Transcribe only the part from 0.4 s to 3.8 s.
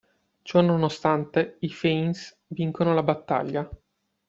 Ciononostante i Fanes vincono la battaglia.